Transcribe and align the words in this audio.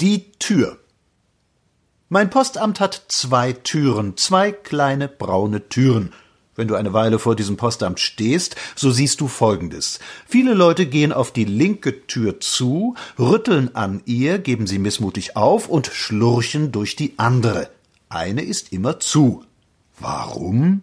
Die 0.00 0.32
Tür. 0.40 0.78
Mein 2.08 2.28
Postamt 2.28 2.80
hat 2.80 3.04
zwei 3.08 3.52
Türen, 3.52 4.16
zwei 4.16 4.50
kleine 4.50 5.06
braune 5.06 5.68
Türen. 5.68 6.12
Wenn 6.56 6.66
du 6.66 6.74
eine 6.74 6.92
Weile 6.92 7.20
vor 7.20 7.36
diesem 7.36 7.56
Postamt 7.56 8.00
stehst, 8.00 8.56
so 8.74 8.90
siehst 8.90 9.20
du 9.20 9.28
Folgendes. 9.28 10.00
Viele 10.26 10.54
Leute 10.54 10.86
gehen 10.86 11.12
auf 11.12 11.32
die 11.32 11.44
linke 11.44 12.08
Tür 12.08 12.40
zu, 12.40 12.96
rütteln 13.20 13.76
an 13.76 14.02
ihr, 14.04 14.40
geben 14.40 14.66
sie 14.66 14.80
missmutig 14.80 15.36
auf 15.36 15.68
und 15.68 15.86
schlurchen 15.86 16.72
durch 16.72 16.96
die 16.96 17.14
andere. 17.16 17.70
Eine 18.08 18.42
ist 18.42 18.72
immer 18.72 18.98
zu. 18.98 19.44
Warum? 20.00 20.82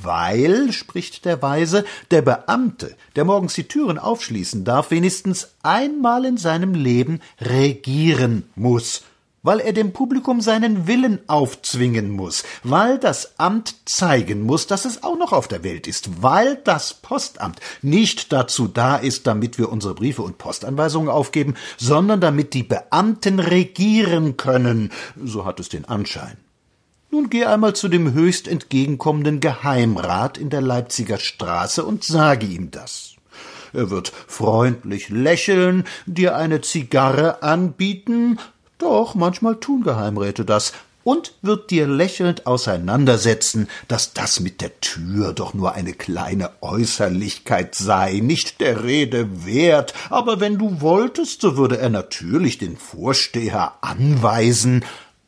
Weil, 0.00 0.72
spricht 0.72 1.24
der 1.24 1.42
Weise, 1.42 1.84
der 2.10 2.22
Beamte, 2.22 2.96
der 3.16 3.24
morgens 3.24 3.54
die 3.54 3.68
Türen 3.68 3.98
aufschließen 3.98 4.64
darf, 4.64 4.90
wenigstens 4.90 5.50
einmal 5.62 6.24
in 6.24 6.36
seinem 6.36 6.74
Leben 6.74 7.20
regieren 7.40 8.44
muss, 8.54 9.02
weil 9.42 9.60
er 9.60 9.72
dem 9.72 9.92
Publikum 9.92 10.40
seinen 10.40 10.86
Willen 10.86 11.18
aufzwingen 11.26 12.10
muss, 12.10 12.44
weil 12.62 12.98
das 12.98 13.38
Amt 13.38 13.74
zeigen 13.86 14.42
muss, 14.42 14.66
dass 14.66 14.84
es 14.84 15.02
auch 15.02 15.18
noch 15.18 15.32
auf 15.32 15.48
der 15.48 15.64
Welt 15.64 15.86
ist, 15.86 16.22
weil 16.22 16.56
das 16.56 16.94
Postamt 16.94 17.60
nicht 17.82 18.32
dazu 18.32 18.68
da 18.68 18.96
ist, 18.96 19.26
damit 19.26 19.58
wir 19.58 19.70
unsere 19.70 19.94
Briefe 19.94 20.22
und 20.22 20.38
Postanweisungen 20.38 21.08
aufgeben, 21.08 21.54
sondern 21.76 22.20
damit 22.20 22.54
die 22.54 22.62
Beamten 22.62 23.40
regieren 23.40 24.36
können, 24.36 24.92
so 25.22 25.44
hat 25.44 25.60
es 25.60 25.68
den 25.68 25.84
Anschein. 25.84 26.36
Nun 27.14 27.28
geh 27.28 27.44
einmal 27.44 27.76
zu 27.76 27.88
dem 27.88 28.14
höchst 28.14 28.48
entgegenkommenden 28.48 29.40
Geheimrat 29.40 30.38
in 30.38 30.48
der 30.48 30.62
Leipziger 30.62 31.18
Straße 31.18 31.84
und 31.84 32.04
sage 32.04 32.46
ihm 32.46 32.70
das. 32.70 33.16
Er 33.74 33.90
wird 33.90 34.10
freundlich 34.26 35.10
lächeln, 35.10 35.84
dir 36.06 36.38
eine 36.38 36.62
Zigarre 36.62 37.42
anbieten, 37.42 38.38
doch 38.78 39.14
manchmal 39.14 39.56
tun 39.56 39.82
Geheimräte 39.82 40.46
das, 40.46 40.72
und 41.04 41.34
wird 41.42 41.70
dir 41.70 41.86
lächelnd 41.86 42.46
auseinandersetzen, 42.46 43.68
dass 43.88 44.14
das 44.14 44.40
mit 44.40 44.62
der 44.62 44.80
Tür 44.80 45.34
doch 45.34 45.52
nur 45.52 45.74
eine 45.74 45.92
kleine 45.92 46.50
Äußerlichkeit 46.62 47.74
sei, 47.74 48.20
nicht 48.22 48.58
der 48.62 48.84
Rede 48.84 49.44
wert, 49.44 49.92
aber 50.08 50.40
wenn 50.40 50.56
du 50.56 50.80
wolltest, 50.80 51.42
so 51.42 51.58
würde 51.58 51.76
er 51.76 51.90
natürlich 51.90 52.56
den 52.56 52.78
Vorsteher 52.78 53.74
anweisen, 53.82 54.82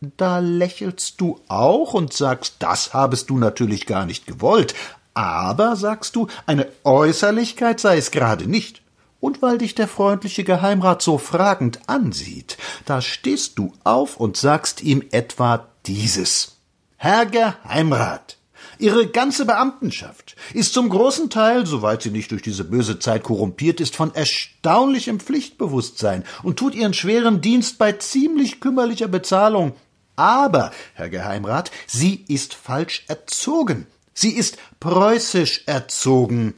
da 0.00 0.40
lächelst 0.40 1.20
du 1.20 1.40
auch 1.48 1.94
und 1.94 2.12
sagst, 2.12 2.56
das 2.58 2.92
habest 2.92 3.30
du 3.30 3.38
natürlich 3.38 3.86
gar 3.86 4.06
nicht 4.06 4.26
gewollt, 4.26 4.74
aber, 5.14 5.76
sagst 5.76 6.14
du, 6.14 6.26
eine 6.44 6.68
Äußerlichkeit 6.84 7.80
sei 7.80 7.96
es 7.96 8.10
gerade 8.10 8.46
nicht. 8.46 8.82
Und 9.18 9.40
weil 9.40 9.56
dich 9.56 9.74
der 9.74 9.88
freundliche 9.88 10.44
Geheimrat 10.44 11.00
so 11.00 11.16
fragend 11.16 11.80
ansieht, 11.86 12.58
da 12.84 13.00
stehst 13.00 13.58
du 13.58 13.72
auf 13.82 14.18
und 14.18 14.36
sagst 14.36 14.82
ihm 14.82 15.02
etwa 15.10 15.68
dieses. 15.86 16.58
Herr 16.98 17.24
Geheimrat, 17.24 18.36
Ihre 18.78 19.06
ganze 19.06 19.46
Beamtenschaft 19.46 20.36
ist 20.52 20.74
zum 20.74 20.90
großen 20.90 21.30
Teil, 21.30 21.64
soweit 21.64 22.02
sie 22.02 22.10
nicht 22.10 22.30
durch 22.30 22.42
diese 22.42 22.64
böse 22.64 22.98
Zeit 22.98 23.22
korrumpiert 23.22 23.80
ist, 23.80 23.96
von 23.96 24.14
erstaunlichem 24.14 25.18
Pflichtbewusstsein 25.18 26.24
und 26.42 26.58
tut 26.58 26.74
ihren 26.74 26.92
schweren 26.92 27.40
Dienst 27.40 27.78
bei 27.78 27.92
ziemlich 27.92 28.60
kümmerlicher 28.60 29.08
Bezahlung. 29.08 29.74
Aber, 30.16 30.72
Herr 30.94 31.10
Geheimrat, 31.10 31.70
sie 31.86 32.24
ist 32.28 32.54
falsch 32.54 33.04
erzogen. 33.08 33.86
Sie 34.14 34.30
ist 34.30 34.56
preußisch 34.80 35.64
erzogen. 35.66 36.54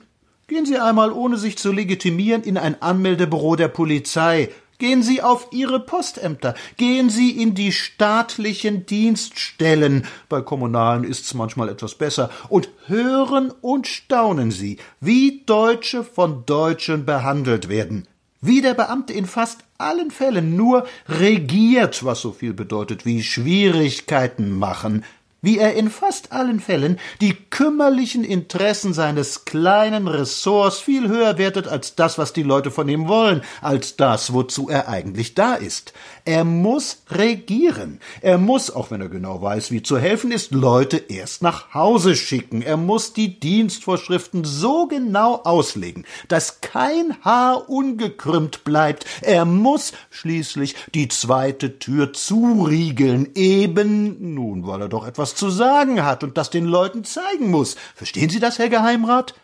Gehen 0.46 0.64
Sie 0.64 0.78
einmal, 0.78 1.12
ohne 1.12 1.36
sich 1.36 1.58
zu 1.58 1.72
legitimieren, 1.72 2.42
in 2.42 2.56
ein 2.56 2.80
Anmeldebüro 2.80 3.56
der 3.56 3.68
Polizei. 3.68 4.48
Gehen 4.78 5.02
Sie 5.02 5.20
auf 5.20 5.48
Ihre 5.50 5.80
Postämter. 5.80 6.54
Gehen 6.76 7.10
Sie 7.10 7.32
in 7.32 7.56
die 7.56 7.72
staatlichen 7.72 8.86
Dienststellen. 8.86 10.06
Bei 10.28 10.40
kommunalen 10.40 11.02
ist's 11.02 11.34
manchmal 11.34 11.68
etwas 11.68 11.96
besser. 11.96 12.30
Und 12.48 12.70
hören 12.86 13.52
und 13.60 13.88
staunen 13.88 14.52
Sie, 14.52 14.78
wie 15.00 15.42
Deutsche 15.44 16.04
von 16.04 16.46
Deutschen 16.46 17.04
behandelt 17.04 17.68
werden 17.68 18.06
wie 18.40 18.60
der 18.60 18.74
Beamte 18.74 19.12
in 19.12 19.26
fast 19.26 19.64
allen 19.78 20.10
Fällen 20.10 20.56
nur 20.56 20.86
regiert, 21.08 22.04
was 22.04 22.20
so 22.20 22.32
viel 22.32 22.52
bedeutet 22.52 23.04
wie 23.04 23.22
Schwierigkeiten 23.22 24.56
machen, 24.58 25.04
wie 25.40 25.58
er 25.58 25.74
in 25.74 25.90
fast 25.90 26.32
allen 26.32 26.60
Fällen 26.60 26.98
die 27.20 27.34
kümmerlichen 27.34 28.24
Interessen 28.24 28.92
seines 28.92 29.44
kleinen 29.44 30.08
Ressorts 30.08 30.78
viel 30.78 31.08
höher 31.08 31.38
wertet 31.38 31.68
als 31.68 31.94
das, 31.94 32.18
was 32.18 32.32
die 32.32 32.42
Leute 32.42 32.70
von 32.70 32.88
ihm 32.88 33.06
wollen, 33.08 33.42
als 33.60 33.96
das, 33.96 34.32
wozu 34.32 34.68
er 34.68 34.88
eigentlich 34.88 35.34
da 35.34 35.54
ist. 35.54 35.92
Er 36.24 36.44
muss 36.44 37.02
regieren. 37.10 38.00
Er 38.20 38.38
muss, 38.38 38.70
auch 38.70 38.90
wenn 38.90 39.00
er 39.00 39.08
genau 39.08 39.40
weiß, 39.40 39.70
wie 39.70 39.82
zu 39.82 39.98
helfen 39.98 40.32
ist, 40.32 40.50
Leute 40.50 40.96
erst 40.96 41.42
nach 41.42 41.72
Hause 41.72 42.16
schicken. 42.16 42.62
Er 42.62 42.76
muss 42.76 43.12
die 43.12 43.38
Dienstvorschriften 43.38 44.44
so 44.44 44.86
genau 44.88 45.36
auslegen, 45.44 46.04
dass 46.28 46.60
kein 46.60 47.16
Haar 47.22 47.70
ungekrümmt 47.70 48.64
bleibt. 48.64 49.06
Er 49.22 49.44
muss 49.44 49.92
schließlich 50.10 50.74
die 50.94 51.08
zweite 51.08 51.78
Tür 51.78 52.12
zuriegeln, 52.12 53.30
eben, 53.34 54.34
nun, 54.34 54.66
weil 54.66 54.82
er 54.82 54.88
doch 54.88 55.06
etwas 55.06 55.27
zu 55.34 55.50
sagen 55.50 56.04
hat 56.04 56.24
und 56.24 56.36
das 56.36 56.50
den 56.50 56.64
Leuten 56.64 57.04
zeigen 57.04 57.50
muss. 57.50 57.76
Verstehen 57.94 58.30
Sie 58.30 58.40
das, 58.40 58.58
Herr 58.58 58.68
Geheimrat? 58.68 59.34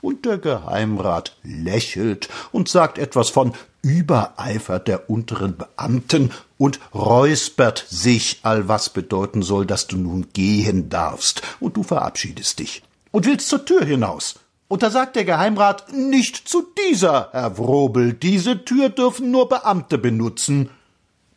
Und 0.00 0.26
der 0.26 0.38
Geheimrat 0.38 1.36
lächelt 1.42 2.28
und 2.52 2.68
sagt 2.68 2.98
etwas 2.98 3.30
von 3.30 3.54
Übereifer 3.82 4.78
der 4.78 5.08
unteren 5.08 5.56
Beamten 5.56 6.30
und 6.58 6.78
räuspert 6.94 7.86
sich, 7.88 8.40
all 8.42 8.68
was 8.68 8.90
bedeuten 8.90 9.42
soll, 9.42 9.66
dass 9.66 9.86
du 9.86 9.96
nun 9.96 10.28
gehen 10.32 10.88
darfst, 10.88 11.42
und 11.60 11.76
du 11.76 11.82
verabschiedest 11.82 12.58
dich 12.58 12.82
und 13.12 13.26
willst 13.26 13.48
zur 13.48 13.64
Tür 13.64 13.84
hinaus. 13.84 14.34
Und 14.66 14.82
da 14.82 14.90
sagt 14.90 15.14
der 15.14 15.24
Geheimrat, 15.24 15.92
nicht 15.92 16.48
zu 16.48 16.64
dieser, 16.88 17.28
Herr 17.32 17.56
Wrobel, 17.58 18.12
diese 18.12 18.64
Tür 18.64 18.88
dürfen 18.88 19.30
nur 19.30 19.48
Beamte 19.48 19.98
benutzen. 19.98 20.70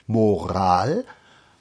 Moral? 0.08 1.06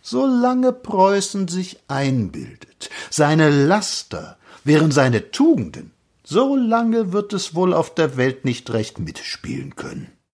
Solange 0.09 0.73
Preußen 0.73 1.49
sich 1.49 1.81
einbildet, 1.89 2.91
seine 3.11 3.51
Laster 3.51 4.37
wären 4.63 4.93
seine 4.93 5.33
Tugenden, 5.33 5.91
so 6.23 6.55
lange 6.55 7.13
wird 7.13 7.33
es 7.33 7.57
wohl 7.57 7.75
auf 7.75 7.93
der 7.93 8.17
Welt 8.17 8.45
nicht 8.45 8.73
recht 8.73 9.01
mitspielen 9.01 9.75
können. 9.75 10.13